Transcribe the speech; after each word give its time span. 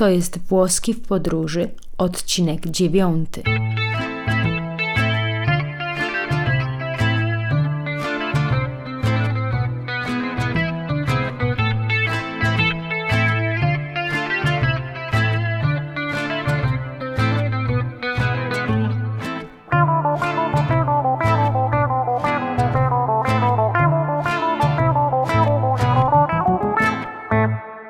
To 0.00 0.08
jest 0.08 0.38
Włoski 0.38 0.94
w 0.94 1.00
podróży, 1.00 1.70
odcinek 1.98 2.66
dziewiąty. 2.66 3.42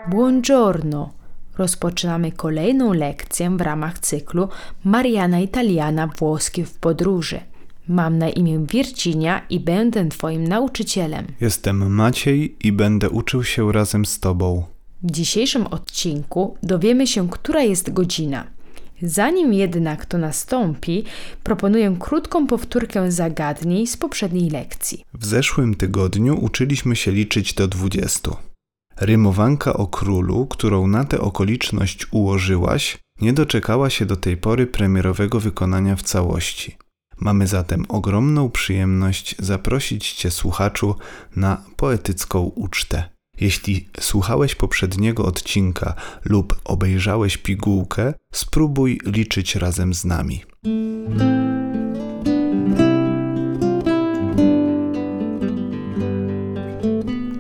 Buongiorno! 0.09 1.20
Rozpoczynamy 1.61 2.33
kolejną 2.33 2.93
lekcję 2.93 3.51
w 3.57 3.61
ramach 3.61 3.99
cyklu 3.99 4.49
Mariana 4.85 5.41
Italiana 5.41 6.07
Włoski 6.19 6.65
w 6.65 6.75
podróży. 6.75 7.41
Mam 7.89 8.19
na 8.19 8.29
imię 8.29 8.67
Virginia 8.73 9.43
i 9.51 9.61
będę 9.61 10.09
Twoim 10.09 10.49
nauczycielem. 10.49 11.27
Jestem 11.41 11.95
Maciej 11.95 12.57
i 12.65 12.73
będę 12.73 13.11
uczył 13.11 13.45
się 13.45 13.73
razem 13.73 14.07
z 14.07 14.21
Tobą. 14.21 14.65
W 15.03 15.11
dzisiejszym 15.11 15.67
odcinku 15.67 16.57
dowiemy 16.63 17.07
się, 17.07 17.29
która 17.29 17.63
jest 17.63 17.93
godzina. 17.93 18.47
Zanim 19.03 19.53
jednak 19.53 20.07
to 20.07 20.19
nastąpi, 20.19 21.05
proponuję 21.43 21.97
krótką 21.99 22.47
powtórkę 22.47 23.13
zagadnień 23.13 23.87
z 23.87 23.97
poprzedniej 23.97 24.51
lekcji. 24.51 25.05
W 25.15 25.25
zeszłym 25.25 25.75
tygodniu 25.75 26.45
uczyliśmy 26.45 26.97
się 26.97 27.13
liczyć 27.13 27.55
do 27.55 27.69
20. 27.69 28.50
Rymowanka 29.01 29.73
o 29.73 29.87
królu, 29.87 30.47
którą 30.47 30.87
na 30.87 31.05
tę 31.05 31.21
okoliczność 31.21 32.07
ułożyłaś, 32.11 32.99
nie 33.21 33.33
doczekała 33.33 33.91
się 33.91 34.07
do 34.07 34.17
tej 34.17 34.37
pory 34.37 34.67
premierowego 34.67 35.41
wykonania 35.41 35.97
w 35.97 36.03
całości. 36.03 36.77
Mamy 37.21 37.47
zatem 37.47 37.85
ogromną 37.89 38.51
przyjemność 38.51 39.37
zaprosić 39.39 40.13
Cię, 40.13 40.31
słuchaczu, 40.31 40.95
na 41.37 41.65
poetycką 41.77 42.41
ucztę. 42.41 43.11
Jeśli 43.41 43.89
słuchałeś 44.01 44.55
poprzedniego 44.55 45.25
odcinka 45.25 45.95
lub 46.25 46.61
obejrzałeś 46.65 47.37
pigułkę, 47.37 48.15
spróbuj 48.33 49.01
liczyć 49.07 49.55
razem 49.55 49.95
z 49.95 50.05
nami. 50.05 50.45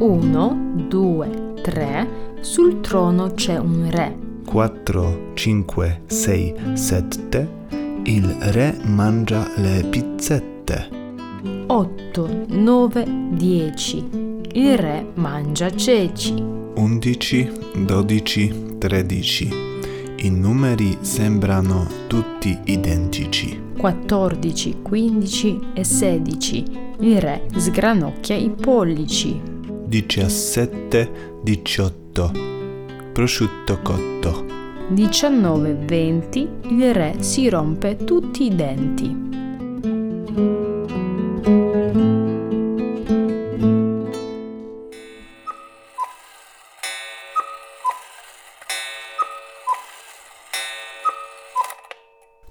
Uno, 0.00 0.56
due, 0.90 1.49
tre, 1.70 2.34
sul 2.40 2.80
trono 2.80 3.32
c'è 3.34 3.56
un 3.56 3.88
re. 3.88 4.18
4, 4.44 5.30
5, 5.34 6.02
6, 6.06 6.54
7. 6.72 7.48
Il 8.02 8.26
re 8.40 8.76
mangia 8.86 9.48
le 9.54 9.84
pizzette. 9.88 10.88
8, 11.68 12.46
9, 12.48 13.06
10. 13.30 14.08
Il 14.54 14.76
re 14.76 15.06
mangia 15.14 15.70
ceci. 15.70 16.34
11, 16.74 17.52
12, 17.84 18.76
13. 18.78 19.48
I 20.22 20.30
numeri 20.30 20.98
sembrano 21.02 21.86
tutti 22.08 22.58
identici. 22.64 23.68
14, 23.78 24.82
15 24.82 25.60
e 25.74 25.84
16. 25.84 26.64
Il 26.98 27.20
re 27.20 27.46
sgranocchia 27.54 28.34
i 28.34 28.50
pollici. 28.50 29.58
17, 29.90 31.08
18. 31.44 32.30
Prosciutto 33.12 33.76
cotto. 33.82 34.44
19, 34.90 35.74
20. 35.74 36.38
Il 36.70 36.94
re 36.94 37.14
si 37.24 37.48
rompe 37.48 37.96
tutti 37.96 38.46
i 38.46 38.50
denti. 38.50 39.16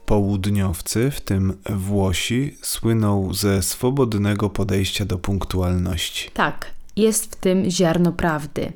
Południowcy, 0.06 1.12
w 1.12 1.22
tym 1.22 1.58
Włosi, 1.70 2.58
słyną 2.62 3.34
ze 3.34 3.62
swobodnego 3.62 4.50
podejścia 4.50 5.06
do 5.06 5.18
punktualności. 5.18 6.32
Tak, 6.34 6.79
jest 7.00 7.36
w 7.36 7.36
tym 7.36 7.70
ziarno 7.70 8.12
prawdy. 8.12 8.72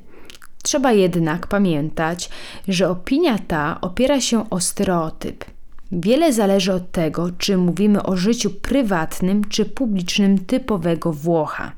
Trzeba 0.62 0.92
jednak 0.92 1.46
pamiętać, 1.46 2.30
że 2.68 2.88
opinia 2.88 3.38
ta 3.38 3.80
opiera 3.80 4.20
się 4.20 4.50
o 4.50 4.60
stereotyp. 4.60 5.44
Wiele 5.92 6.32
zależy 6.32 6.72
od 6.72 6.90
tego, 6.90 7.30
czy 7.38 7.56
mówimy 7.56 8.02
o 8.02 8.16
życiu 8.16 8.50
prywatnym 8.50 9.44
czy 9.44 9.64
publicznym 9.64 10.38
typowego 10.38 11.12
Włocha. 11.12 11.72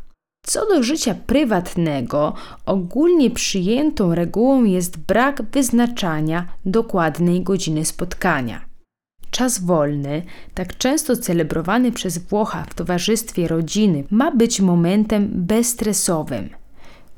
Co 0.47 0.67
do 0.67 0.83
życia 0.83 1.15
prywatnego, 1.27 2.35
ogólnie 2.67 3.31
przyjętą 3.31 4.15
regułą 4.15 4.65
jest 4.65 4.99
brak 4.99 5.43
wyznaczania 5.43 6.49
dokładnej 6.65 7.43
godziny 7.43 7.85
spotkania. 7.85 8.61
Czas 9.37 9.59
wolny, 9.59 10.23
tak 10.55 10.79
często 10.79 11.17
celebrowany 11.17 11.93
przez 11.93 12.19
Włocha 12.19 12.65
w 12.65 12.75
towarzystwie 12.75 13.49
rodziny, 13.49 14.05
ma 14.11 14.31
być 14.31 14.61
momentem 14.61 15.29
bezstresowym. 15.33 16.49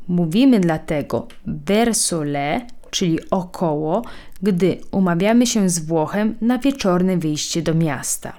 Mówimy 0.08 0.60
dlatego 0.60 1.28
verso 1.46 2.24
le, 2.24 2.66
czyli 2.90 3.30
około, 3.30 4.02
gdy 4.42 4.78
umawiamy 4.90 5.46
się 5.46 5.68
z 5.68 5.78
Włochem 5.78 6.34
na 6.40 6.58
wieczorne 6.58 7.16
wyjście 7.16 7.62
do 7.62 7.74
miasta. 7.74 8.32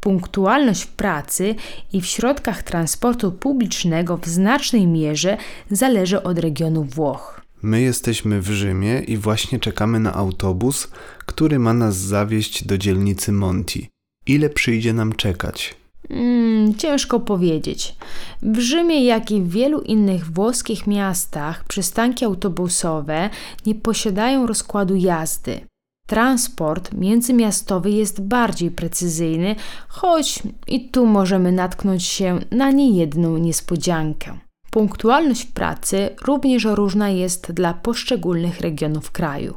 Punktualność 0.00 0.82
w 0.82 0.92
pracy 0.92 1.54
i 1.92 2.00
w 2.00 2.06
środkach 2.06 2.62
transportu 2.62 3.32
publicznego 3.32 4.16
w 4.16 4.26
znacznej 4.26 4.86
mierze 4.86 5.36
zależy 5.70 6.22
od 6.22 6.38
regionu 6.38 6.84
Włoch. 6.84 7.41
My 7.62 7.80
jesteśmy 7.80 8.40
w 8.40 8.50
Rzymie 8.50 9.02
i 9.06 9.16
właśnie 9.16 9.58
czekamy 9.58 10.00
na 10.00 10.14
autobus, 10.14 10.88
który 11.26 11.58
ma 11.58 11.74
nas 11.74 11.96
zawieźć 11.96 12.64
do 12.64 12.78
dzielnicy 12.78 13.32
Monti. 13.32 13.88
Ile 14.26 14.50
przyjdzie 14.50 14.92
nam 14.92 15.12
czekać? 15.12 15.74
Mm, 16.10 16.74
ciężko 16.74 17.20
powiedzieć. 17.20 17.94
W 18.42 18.58
Rzymie, 18.58 19.04
jak 19.04 19.30
i 19.30 19.40
w 19.40 19.50
wielu 19.50 19.80
innych 19.80 20.32
włoskich 20.32 20.86
miastach, 20.86 21.64
przystanki 21.64 22.24
autobusowe 22.24 23.30
nie 23.66 23.74
posiadają 23.74 24.46
rozkładu 24.46 24.96
jazdy. 24.96 25.60
Transport 26.06 26.92
międzymiastowy 26.94 27.90
jest 27.90 28.20
bardziej 28.20 28.70
precyzyjny, 28.70 29.56
choć 29.88 30.42
i 30.66 30.88
tu 30.88 31.06
możemy 31.06 31.52
natknąć 31.52 32.04
się 32.04 32.38
na 32.50 32.70
niejedną 32.70 33.38
niespodziankę. 33.38 34.38
Punktualność 34.72 35.42
w 35.42 35.52
pracy 35.52 36.10
również 36.24 36.64
różna 36.64 37.08
jest 37.08 37.52
dla 37.52 37.74
poszczególnych 37.74 38.60
regionów 38.60 39.10
kraju. 39.10 39.54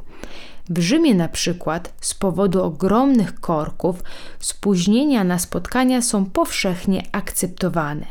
W 0.70 0.78
Rzymie 0.78 1.14
na 1.14 1.28
przykład 1.28 1.92
z 2.00 2.14
powodu 2.14 2.62
ogromnych 2.62 3.40
korków 3.40 4.02
spóźnienia 4.38 5.24
na 5.24 5.38
spotkania 5.38 6.02
są 6.02 6.24
powszechnie 6.24 7.02
akceptowane. 7.12 8.06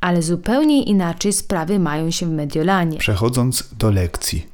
Ale 0.00 0.22
zupełnie 0.22 0.82
inaczej 0.82 1.32
sprawy 1.32 1.78
mają 1.78 2.10
się 2.10 2.26
w 2.26 2.30
Mediolanie. 2.30 2.98
Przechodząc 2.98 3.74
do 3.78 3.90
lekcji. 3.90 4.46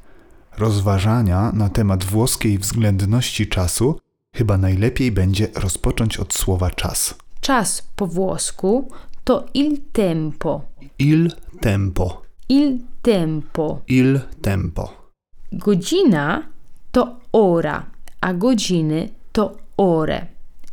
Rozważania 0.57 1.51
na 1.53 1.69
temat 1.69 2.03
włoskiej 2.03 2.57
względności 2.57 3.47
czasu 3.47 3.99
chyba 4.35 4.57
najlepiej 4.57 5.11
będzie 5.11 5.47
rozpocząć 5.55 6.17
od 6.17 6.33
słowa 6.33 6.69
czas. 6.69 7.15
Czas 7.41 7.83
po 7.95 8.07
włosku 8.07 8.89
to 9.23 9.45
il 9.53 9.91
tempo. 9.91 10.63
Il 10.97 11.35
tempo. 11.59 12.25
Il 12.47 12.85
tempo. 13.01 13.81
Il 13.87 14.27
tempo. 14.41 15.11
Godzina 15.49 16.49
to 16.91 17.21
ora, 17.31 17.89
a 18.19 18.33
godziny 18.33 19.13
to 19.31 19.59
ore. 19.77 20.27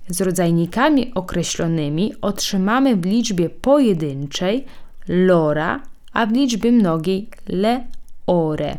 Z 0.08 0.20
rodzajnikami 0.20 1.14
określonymi 1.14 2.14
otrzymamy 2.20 2.96
w 2.96 3.04
liczbie 3.04 3.50
pojedynczej 3.50 4.64
lora, 5.08 5.82
a 6.12 6.26
w 6.26 6.32
liczbie 6.32 6.72
mnogiej 6.72 7.28
le 7.48 7.86
ore. 8.26 8.78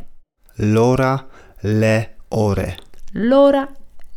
L'ora, 0.57 1.25
le 1.63 2.05
ore. 2.29 2.75
Lora, 3.13 3.67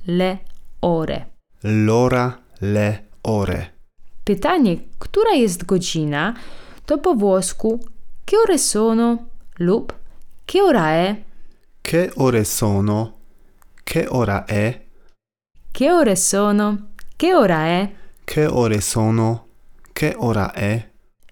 le 0.06 0.38
ore. 0.80 1.26
L'ora, 1.62 2.38
le 2.60 2.98
ore. 3.22 3.81
Pytanie, 4.24 4.76
która 4.98 5.32
jest 5.32 5.64
godzina, 5.64 6.34
to 6.86 6.98
po 6.98 7.14
włosku 7.14 7.80
che 8.24 8.36
ore 8.36 8.58
sono 8.58 9.18
lub 9.58 9.92
che 10.46 10.60
ora 10.62 10.90
è. 10.90 11.16
Che 11.82 12.10
ore 12.16 12.44
sono? 12.44 13.12
Che 13.84 14.06
ora 14.08 14.44
è? 14.44 14.80
Che 15.72 15.90
ore 15.90 16.16
sono? 16.16 16.90
Che 17.16 17.34
ora 17.34 17.64
è? 17.64 17.92
Che 18.24 18.46
ore 18.46 18.80
sono? 18.80 19.46
Che 19.92 20.14
ora 20.18 20.52
è? 20.52 20.90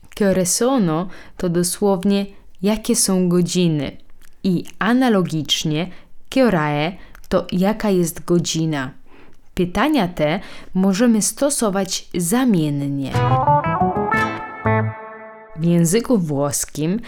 Che 0.09 0.27
ore 0.27 0.45
sono 0.45 1.11
to 1.37 1.49
dosłownie 1.49 2.27
jakie 2.61 2.95
są 2.95 3.29
godziny 3.29 3.99
i 4.43 4.65
analogicznie 4.79 5.91
che 6.29 6.43
ora 6.43 6.69
è 6.69 6.97
to 7.29 7.47
jaka 7.51 7.91
jest 7.91 8.25
godzina. 8.25 9.00
Pytania 9.61 10.09
te 10.09 10.41
możemy 10.75 11.23
stosować 11.23 12.09
zamiennie. 12.15 13.13
W 15.57 15.65
języku 15.65 16.19
włoskim 16.19 17.01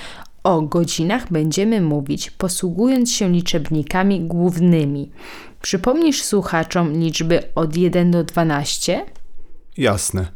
o 0.43 0.63
godzinach 0.63 1.33
będziemy 1.33 1.81
mówić 1.81 2.31
posługując 2.31 3.13
się 3.13 3.29
liczebnikami 3.29 4.21
głównymi. 4.21 5.11
Przypomnisz 5.63 6.23
słuchaczom 6.23 6.93
liczby 6.93 7.55
od 7.55 7.77
1 7.77 8.11
do 8.11 8.25
12? 8.25 9.07
Jasne. 9.77 10.27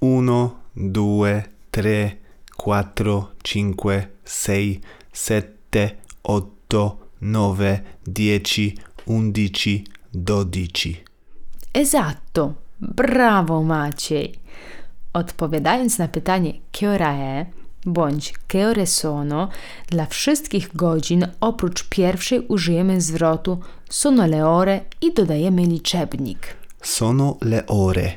Uno, 0.00 0.56
due, 0.76 1.42
tre, 1.70 2.10
quattro, 2.56 3.28
cinque, 3.44 4.06
sei, 4.24 4.80
sette, 5.12 5.90
otto, 6.24 6.96
nove, 7.20 7.80
dieci, 8.06 8.74
undici, 9.06 9.84
dodici. 10.14 11.03
Esatto. 11.74 12.54
Brawo 12.80 13.62
Maciej. 13.62 14.34
Odpowiadając 15.12 15.98
na 15.98 16.08
pytanie 16.08 16.52
che 16.72 16.88
ora 16.88 17.12
è 17.12 17.46
bądź 17.86 18.34
che 18.48 18.66
ore 18.66 18.86
sono, 18.86 19.48
dla 19.90 20.06
wszystkich 20.06 20.76
godzin 20.76 21.26
oprócz 21.40 21.88
pierwszej 21.88 22.40
użyjemy 22.48 23.00
zwrotu 23.00 23.58
sono 23.90 24.26
le 24.26 24.46
ore 24.46 24.80
i 25.00 25.12
dodajemy 25.12 25.66
liczebnik. 25.66 26.56
Sono 26.82 27.36
le 27.40 27.66
ore. 27.66 28.12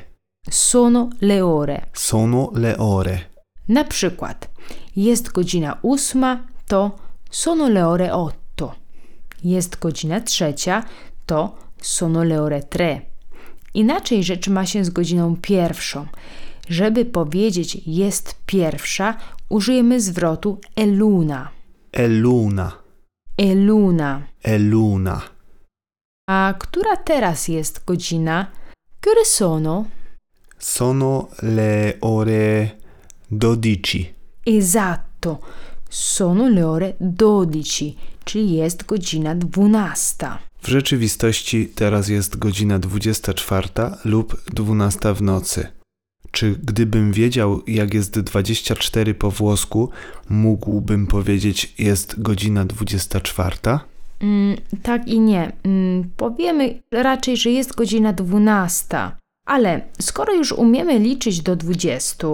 Sono 0.50 1.08
le 1.20 1.44
ore. 1.44 1.86
Sono 1.92 2.50
le 2.54 2.78
ore. 2.78 3.18
Na 3.68 3.84
przykład 3.84 4.48
jest 4.96 5.32
godzina 5.32 5.78
ósma, 5.82 6.46
to 6.68 6.90
sono 7.30 7.68
le 7.68 7.86
ore 7.86 8.12
otto. 8.12 8.74
Jest 9.44 9.78
godzina 9.78 10.20
trzecia, 10.20 10.84
to 11.26 11.56
sono 11.82 12.24
le 12.24 12.42
ore 12.42 12.62
tre. 12.62 13.07
Inaczej 13.74 14.24
rzecz 14.24 14.48
ma 14.48 14.66
się 14.66 14.84
z 14.84 14.90
godziną 14.90 15.36
pierwszą. 15.42 16.06
Żeby 16.68 17.04
powiedzieć 17.04 17.80
jest 17.86 18.34
pierwsza, 18.46 19.16
użyjemy 19.48 20.00
zwrotu 20.00 20.58
è 20.76 20.86
luna. 20.96 21.48
È 21.92 22.08
luna. 22.08 22.72
È 23.38 23.54
luna. 23.54 24.22
È 24.42 24.58
luna. 24.58 25.22
A 26.28 26.54
która 26.58 26.96
teraz 26.96 27.48
jest 27.48 27.84
godzina? 27.86 28.50
Ore 29.10 29.24
sono? 29.24 29.86
Sono 30.58 31.28
le 31.42 31.96
ore 32.00 32.76
dodici. 33.30 34.14
Esatto, 34.44 35.40
sono 35.88 36.48
le 36.48 36.62
ore 36.62 36.96
12, 37.00 37.94
czyli 38.24 38.52
jest 38.52 38.84
godzina 38.84 39.34
12. 39.34 40.47
W 40.68 40.70
rzeczywistości 40.70 41.66
teraz 41.74 42.08
jest 42.08 42.38
godzina 42.38 42.78
24 42.78 43.68
lub 44.04 44.42
12 44.50 45.14
w 45.14 45.22
nocy. 45.22 45.66
Czy 46.30 46.54
gdybym 46.62 47.12
wiedział, 47.12 47.62
jak 47.66 47.94
jest 47.94 48.20
24 48.20 49.14
po 49.14 49.30
włosku, 49.30 49.90
mógłbym 50.28 51.06
powiedzieć, 51.06 51.74
jest 51.78 52.22
godzina 52.22 52.64
24? 52.64 53.56
Mm, 54.20 54.56
tak 54.82 55.08
i 55.08 55.20
nie. 55.20 55.52
Mm, 55.62 56.10
powiemy 56.16 56.82
raczej, 56.92 57.36
że 57.36 57.50
jest 57.50 57.74
godzina 57.74 58.12
12. 58.12 59.10
Ale 59.46 59.80
skoro 60.00 60.34
już 60.34 60.52
umiemy 60.52 60.98
liczyć 60.98 61.40
do 61.40 61.56
20, 61.56 62.26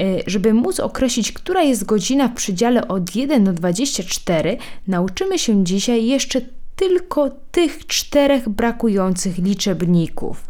y, 0.00 0.22
żeby 0.26 0.54
móc 0.54 0.80
określić, 0.80 1.32
która 1.32 1.62
jest 1.62 1.84
godzina 1.84 2.28
w 2.28 2.34
przedziale 2.34 2.88
od 2.88 3.16
1 3.16 3.44
do 3.44 3.52
24, 3.52 4.58
nauczymy 4.86 5.38
się 5.38 5.64
dzisiaj 5.64 6.06
jeszcze 6.06 6.40
tylko 6.78 7.30
tych 7.50 7.86
czterech 7.86 8.48
brakujących 8.48 9.38
liczebników. 9.38 10.44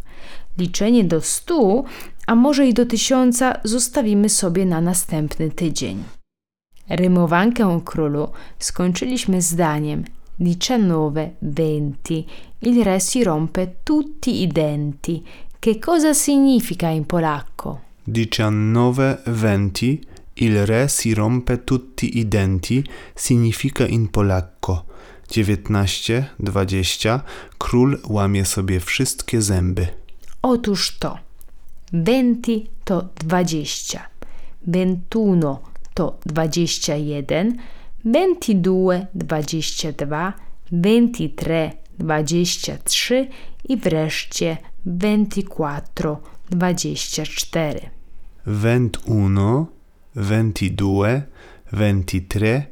Liczenie 0.58 1.04
do 1.04 1.20
100, 1.20 1.84
a 2.26 2.34
może 2.34 2.66
i 2.66 2.74
do 2.74 2.86
1000 2.86 3.42
zostawimy 3.64 4.28
sobie 4.28 4.66
na 4.66 4.80
następny 4.80 5.50
tydzień. 5.50 6.04
Rymowankę 6.88 7.80
królu 7.84 8.28
skończyliśmy 8.58 9.42
zdaniem 9.42 10.04
diciannove, 10.40 11.30
venti, 11.42 12.26
il 12.60 12.84
re 12.84 13.00
si 13.00 13.24
rompe 13.24 13.66
tutti 13.82 14.42
i 14.42 14.48
denti. 14.48 15.24
Che 15.58 15.78
cosa 15.78 16.14
significa 16.14 16.88
in 16.88 17.04
polacco? 17.06 17.80
19-20 18.06 19.98
Il 20.40 20.66
re 20.66 20.88
si 20.88 21.14
rompe 21.14 21.64
tutti 21.64 22.18
i 22.18 22.28
denti 22.28 22.84
significa 23.14 23.84
in 23.84 24.08
polacco 24.08 24.84
19-20 25.28 27.20
Król 27.58 27.98
łamie 28.08 28.44
sobie 28.44 28.80
wszystkie 28.80 29.42
zęby. 29.42 29.86
Otóż 30.42 30.98
to. 30.98 31.18
Venti 31.92 32.70
to 32.84 33.08
20, 33.20 34.08
ventuno 34.66 35.60
to 35.94 36.18
21, 36.26 37.56
ventidue 38.04 39.06
22, 39.14 40.32
ventitré 40.72 41.70
23 41.98 43.28
i 43.68 43.76
wreszcie 43.76 44.56
ventiquattro 44.86 46.20
24. 46.50 47.90
21, 48.46 49.66
22, 50.14 51.22
23, 51.72 52.62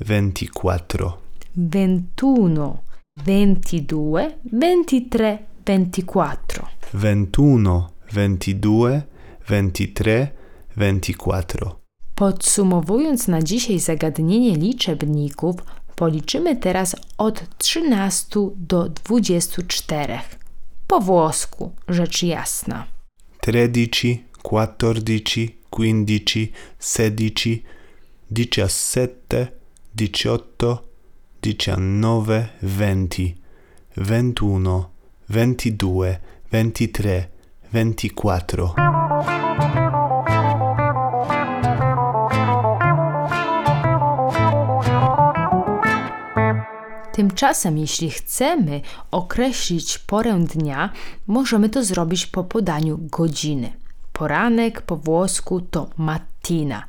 24. 0.00 1.25
21, 1.56 2.78
22, 3.16 4.30
23, 4.44 5.38
24. 5.64 6.62
21, 6.92 7.82
22, 8.12 9.02
23, 9.46 10.28
24. 10.76 11.70
Podsumowując 12.14 13.28
na 13.28 13.42
dzisiaj 13.42 13.78
zagadnienie 13.78 14.56
liczebników, 14.56 15.56
policzymy 15.96 16.56
teraz 16.56 16.96
od 17.18 17.58
13 17.58 18.40
do 18.56 18.88
24. 18.88 20.18
Po 20.86 21.00
włosku, 21.00 21.72
rzecz 21.88 22.22
jasna. 22.22 22.86
13, 23.40 24.18
14, 24.42 25.48
15, 25.70 26.48
16, 26.78 27.60
17, 28.30 29.46
18, 29.96 30.86
19, 31.46 32.48
20, 32.62 33.34
21, 33.96 34.84
22, 35.28 36.18
23, 36.50 37.24
24. 37.72 38.62
Tymczasem, 47.12 47.78
jeśli 47.78 48.10
chcemy 48.10 48.80
określić 49.10 49.98
porę 49.98 50.38
dnia, 50.54 50.90
możemy 51.26 51.68
to 51.68 51.84
zrobić 51.84 52.26
po 52.26 52.44
podaniu 52.44 52.98
godziny. 52.98 53.72
Poranek 54.12 54.82
po 54.82 54.96
włosku 54.96 55.60
to 55.60 55.90
mattina. 55.96 56.86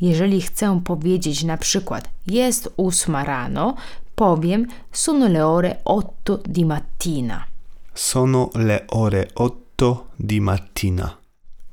Jeżeli 0.00 0.40
chcę 0.40 0.80
powiedzieć 0.84 1.44
na 1.44 1.56
przykład 1.56 2.08
jest 2.26 2.72
ósma 2.76 3.24
rano, 3.24 3.74
powiem 4.14 4.66
sono 4.92 5.28
le 5.28 5.46
ore 5.46 5.76
otto 5.84 6.38
di 6.48 6.64
mattina. 6.64 7.50
Sono 7.94 8.50
le 8.54 8.86
ore 8.88 9.28
8 9.34 10.06
di 10.16 10.40
mattina. 10.40 11.18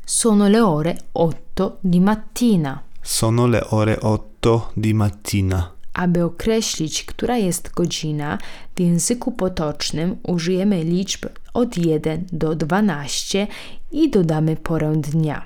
Sono 0.06 0.48
le 0.50 0.60
ore 0.60 0.98
otto 1.14 1.78
di 1.82 2.00
mattina. 2.00 2.82
Sono 3.02 3.48
le 3.48 3.62
ore 3.70 3.98
8 4.02 4.62
di 4.76 4.94
mattina. 4.94 5.72
Aby 5.94 6.24
określić, 6.24 7.04
która 7.06 7.38
jest 7.38 7.72
godzina, 7.72 8.38
w 8.76 8.80
języku 8.80 9.32
potocznym 9.32 10.18
użyjemy 10.24 10.84
liczb 10.84 11.26
od 11.54 11.78
1 11.78 12.26
do 12.32 12.56
12 12.56 13.48
i 13.92 14.10
dodamy 14.10 14.56
porę 14.56 14.94
dnia. 14.96 15.46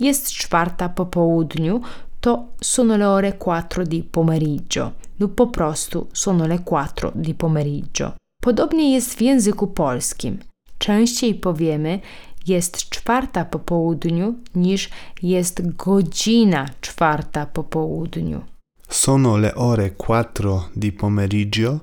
Jest 0.00 0.32
czwarta 0.32 0.88
po 0.88 1.06
południu, 1.06 1.80
to 2.20 2.44
sono 2.60 2.96
le 2.96 3.08
ore 3.08 3.32
4 3.32 3.86
di 3.86 4.02
pomeriggio 4.02 4.92
lub 5.18 5.34
po 5.34 5.46
prostu 5.46 6.06
sono 6.12 6.46
le 6.46 6.58
4 6.58 7.12
di 7.14 7.34
pomeriggio. 7.34 8.12
Podobnie 8.40 8.92
jest 8.94 9.14
w 9.14 9.20
języku 9.20 9.66
polskim. 9.66 10.38
Częściej 10.78 11.34
powiemy 11.34 12.00
jest 12.46 12.88
czwarta 12.88 13.44
po 13.44 13.58
południu 13.58 14.34
niż 14.54 14.90
jest 15.22 15.76
godzina 15.76 16.66
czwarta 16.80 17.46
po 17.46 17.64
południu. 17.64 18.42
Sono 18.88 19.36
le 19.36 19.54
ore 19.54 19.90
4 19.90 20.60
di 20.76 20.92
pomeriggio. 20.92 21.80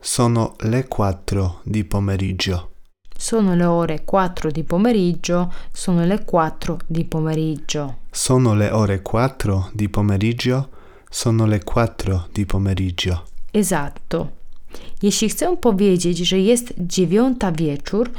Sono 0.00 0.54
le 0.62 0.84
4 0.84 1.50
di 1.66 1.84
pomeriggio. 1.84 2.75
Sono 3.16 3.54
le 3.54 3.64
ore 3.64 4.04
4 4.04 4.50
di 4.50 4.62
pomeriggio, 4.62 5.52
sono 5.72 6.04
le 6.04 6.24
4 6.24 6.78
di 6.86 7.04
pomeriggio. 7.04 7.96
Sono 8.10 8.54
le 8.54 8.70
ore 8.70 9.02
4 9.02 9.70
di 9.72 9.88
pomeriggio. 9.88 10.68
Sono 11.10 11.46
le 11.46 11.62
4 11.64 12.28
di 12.32 12.44
pomeriggio. 12.44 13.22
Esatto. 13.52 14.28
Jeśli 15.02 15.28
chcę 15.28 15.56
powiedzieć, 15.56 16.18
że 16.18 16.38
jest 16.38 16.74
dziewiąta 16.78 17.52
wieczór, 17.52 18.10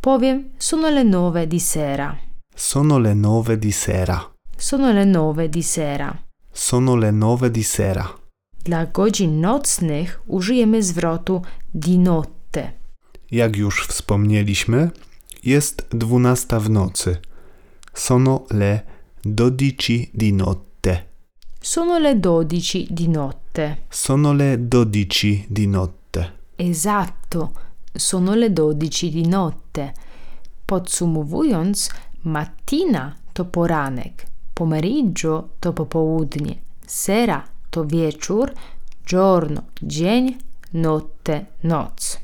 powiem 0.00 0.44
sono 0.58 0.90
le 0.90 1.04
nove 1.04 1.46
di 1.46 1.60
sera. 1.60 2.16
Sono 2.54 2.98
le 2.98 3.14
nove 3.14 3.56
di 3.56 3.72
sera. 3.72 4.30
Sono 4.56 4.92
le 4.92 5.04
nove 5.04 5.48
di 5.48 5.62
sera. 5.62 6.16
Sono 6.52 6.96
le 6.96 7.10
nove 7.10 7.50
di 7.50 7.62
sera. 7.62 8.08
Dla 8.64 8.86
godzin 8.86 9.40
nocnych 9.40 10.20
użyjemy 10.26 10.82
zwrotu 10.82 11.42
di 11.74 11.98
notte. 11.98 12.43
Jak 13.34 13.56
już 13.56 13.86
wspomnieliśmy, 13.86 14.90
jest 15.42 15.86
dwunasta 15.90 16.60
w 16.60 16.70
nocy. 16.70 17.16
Sono 17.94 18.44
le 18.50 18.80
dodici 19.24 20.10
di 20.14 20.32
notte. 20.32 21.02
Sono 21.60 21.98
le 21.98 22.14
dodici 22.14 22.86
di 22.90 23.08
notte. 23.08 23.76
Sono 23.90 24.32
le 24.34 24.68
dodici 24.68 25.46
di 25.50 25.66
notte. 25.66 26.32
Esatto, 26.56 27.52
sono 27.96 28.34
le 28.34 28.52
dodici 28.52 29.10
di 29.10 29.26
notte. 29.26 29.92
Podsumowując, 30.66 31.88
mattina 32.22 33.16
to 33.32 33.44
poranek, 33.44 34.26
pomeriggio 34.54 35.48
to 35.60 35.72
popołudnie, 35.72 36.54
sera 36.86 37.44
to 37.70 37.84
wieczór, 37.84 38.52
giorno 39.06 39.62
dzień, 39.82 40.36
notte 40.72 41.46
noc. 41.62 42.23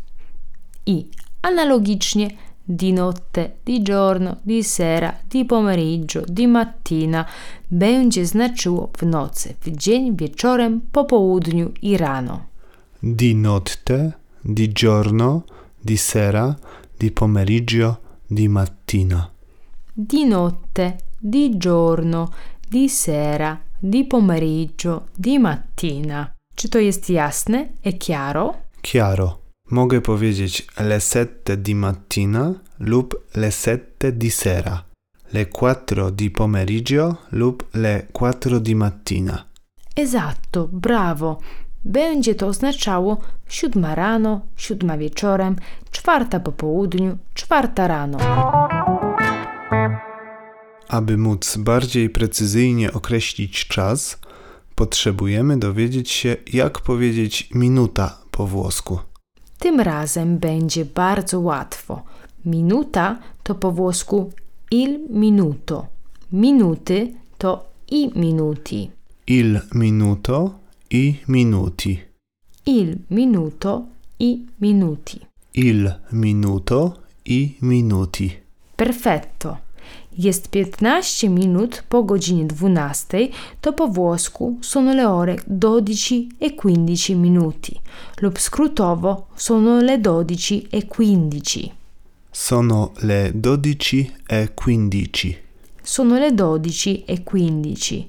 I 0.90 1.08
analogicznie 1.40 2.28
di 2.64 2.92
notte, 2.92 3.56
di 3.64 3.82
giorno, 3.82 4.38
di 4.42 4.62
sera, 4.62 5.20
di 5.28 5.44
pomeriggio, 5.44 6.22
di 6.26 6.46
mattina 6.46 7.24
będzie 7.68 8.26
znaczyło 8.26 8.90
w 8.98 9.06
nocy, 9.06 9.54
w 9.60 9.70
dzień, 9.70 10.16
wieczorem, 10.16 10.80
po 10.92 11.04
południu 11.04 11.72
i 11.82 11.96
rano. 11.96 12.46
Di 13.02 13.34
notte, 13.34 14.12
di 14.44 14.72
giorno, 14.72 15.44
di 15.84 15.96
sera, 15.96 16.56
di 16.98 17.10
pomeriggio, 17.10 17.96
di 18.30 18.48
mattina. 18.48 19.30
di 20.08 20.24
notte, 20.24 20.98
di 21.18 21.56
giorno, 21.58 22.32
di 22.68 22.88
sera, 22.88 23.60
di 23.78 24.04
pomeriggio, 24.04 25.08
di 25.14 25.38
mattina. 25.38 26.34
Czy 26.54 26.68
to 26.68 26.78
jest 26.78 27.08
jasne? 27.10 27.72
È 27.80 27.96
chiaro? 27.96 28.54
Chiaro. 28.80 29.39
Mogę 29.70 30.00
powiedzieć 30.00 30.66
le 30.80 31.00
sette 31.00 31.56
di 31.56 31.74
mattina 31.74 32.54
lub 32.78 33.14
le 33.34 33.50
sette 33.50 34.12
di 34.12 34.30
sera, 34.30 34.84
le 35.32 35.46
quattro 35.46 36.10
di 36.10 36.30
pomeriggio 36.30 37.16
lub 37.30 37.62
le 37.74 38.06
quattro 38.12 38.60
di 38.60 38.74
mattina. 38.74 39.46
Esatto, 39.96 40.68
bravo. 40.72 41.38
Będzie 41.84 42.34
to 42.34 42.46
oznaczało 42.46 43.18
siódma 43.48 43.94
rano, 43.94 44.40
siódma 44.56 44.98
wieczorem, 44.98 45.56
czwarta 45.90 46.40
po 46.40 46.52
południu, 46.52 47.18
czwarta 47.34 47.86
rano. 47.86 48.18
Aby 50.88 51.16
móc 51.16 51.56
bardziej 51.56 52.10
precyzyjnie 52.10 52.92
określić 52.92 53.66
czas, 53.66 54.18
potrzebujemy 54.74 55.58
dowiedzieć 55.58 56.10
się, 56.10 56.36
jak 56.52 56.80
powiedzieć 56.80 57.50
minuta 57.54 58.18
po 58.30 58.46
włosku. 58.46 59.09
Tym 59.60 59.80
razem 59.80 60.38
będzie 60.38 60.84
bardzo 60.84 61.40
łatwo. 61.40 62.02
Minuta 62.44 63.18
to 63.42 63.54
po 63.54 63.72
włosku 63.72 64.30
il 64.70 65.00
minuto. 65.10 65.86
Minuty 66.32 67.14
to 67.38 67.64
i 67.90 68.10
minuti. 68.18 68.90
Il 69.26 69.60
minuto 69.74 70.54
i 70.90 71.14
minuti. 71.28 71.98
Il 72.66 72.98
minuto 73.10 73.86
i 74.18 74.46
minuti. 74.60 75.20
Il 75.54 75.94
minuto 76.12 76.96
i 77.24 77.56
minuti. 77.60 78.32
Perfetto. 78.76 79.56
Jest 80.18 80.48
15 80.48 81.28
minut 81.28 81.84
po 81.88 82.02
godzinie 82.02 82.44
12, 82.44 83.28
to 83.60 83.72
po 83.72 83.88
włosku 83.88 84.58
sono 84.60 84.94
le 84.94 85.08
ore 85.08 85.36
12 85.46 86.14
e 86.40 86.50
15 86.50 87.16
minuti, 87.16 87.80
lub 88.20 88.38
skrótowo 88.38 89.26
sono 89.36 89.80
le 89.80 89.98
12 89.98 90.62
e 90.72 90.82
15. 90.82 91.72
Sono 92.32 92.92
le 93.02 93.30
dodici 93.34 94.10
e 94.28 94.48
quindici. 94.54 95.36
Sono 95.82 96.18
le 96.18 96.32
12 96.32 97.06
e 97.06 97.18
15. 97.18 98.04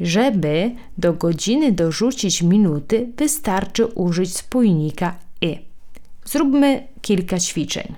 Żeby 0.00 0.70
do 0.98 1.12
godziny 1.12 1.72
dorzucić 1.72 2.42
minuty, 2.42 3.12
wystarczy 3.16 3.86
użyć 3.94 4.36
spójnika 4.36 5.14
e. 5.42 5.58
Zróbmy 6.24 6.88
kilka 7.02 7.40
ćwiczeń. 7.40 7.94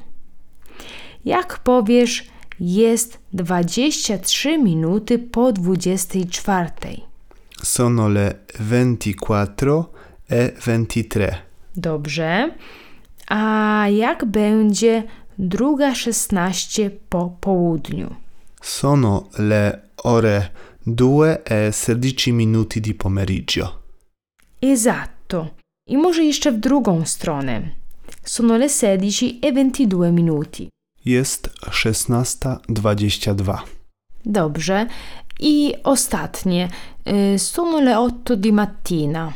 Jak 1.25 1.59
powiesz, 1.59 2.25
jest 2.60 3.18
23 3.32 4.58
minuty 4.58 5.18
po 5.18 5.52
24. 5.52 6.70
Sono 7.62 8.08
le 8.08 8.34
ventiquattro 8.58 9.90
e 10.30 10.52
ventitré. 10.66 11.34
Dobrze. 11.76 12.50
A 13.28 13.86
jak 13.88 14.24
będzie 14.24 15.02
druga 15.38 15.94
16 15.94 16.90
po 17.08 17.36
południu? 17.40 18.14
Sono 18.62 19.28
le 19.38 19.80
ore 20.04 20.50
2 20.86 21.38
e 21.44 21.72
16 21.72 22.32
minuti 22.32 22.80
di 22.80 22.94
pomeriggio. 22.94 23.78
Esatto. 24.62 25.50
I 25.86 25.96
może 25.96 26.24
jeszcze 26.24 26.52
w 26.52 26.58
drugą 26.58 27.04
stronę. 27.04 27.62
Sono 28.24 28.56
le 28.56 28.68
16 28.68 29.26
e 29.42 29.52
22 29.52 30.12
minuti. 30.12 30.68
Jest 31.08 31.50
16.22. 31.60 33.58
Dobrze. 34.26 34.86
I 35.40 35.74
ostatnie. 35.84 36.68
Y, 37.34 37.38
Sono 37.38 37.80
le 37.80 37.98
8 37.98 38.36
di 38.36 38.52
mattina. 38.52 39.32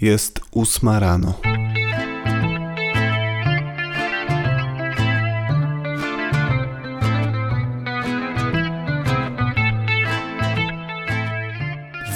Jest 0.00 0.40
8 0.52 0.88
rano. 0.88 1.34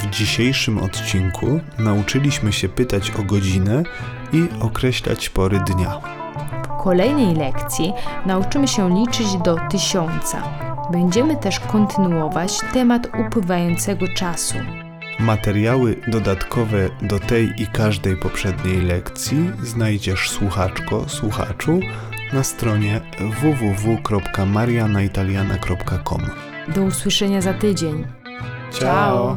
W 0.03 0.11
dzisiejszym 0.11 0.79
odcinku 0.79 1.61
nauczyliśmy 1.79 2.53
się 2.53 2.69
pytać 2.69 3.11
o 3.11 3.23
godzinę 3.23 3.83
i 4.33 4.49
określać 4.61 5.29
pory 5.29 5.61
dnia. 5.67 6.16
W 6.87 6.89
kolejnej 6.89 7.35
lekcji 7.35 7.93
nauczymy 8.27 8.69
się 8.69 8.95
liczyć 8.95 9.27
do 9.45 9.57
tysiąca. 9.71 10.43
Będziemy 10.93 11.37
też 11.37 11.61
kontynuować 11.61 12.61
temat 12.73 13.09
upływającego 13.27 14.07
czasu. 14.17 14.55
Materiały 15.21 16.01
dodatkowe 16.09 16.89
do 17.03 17.19
tej 17.19 17.63
i 17.63 17.67
każdej 17.67 18.17
poprzedniej 18.17 18.83
lekcji 18.83 19.51
znajdziesz 19.63 20.31
słuchaczko, 20.31 21.09
słuchaczu 21.09 21.81
na 22.33 22.45
stronie 22.45 23.01
www.marianaitaliana.com. 23.41 26.23
Do 26.69 26.83
usłyszenia 26.83 27.41
za 27.41 27.55
tydzień. 27.55 28.07
Ciao. 28.71 29.37